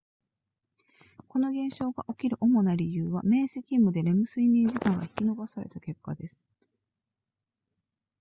[1.27, 6.47] この現象が起きる主な理由は明晰夢でレム睡眠時間が引き延ばされた結果です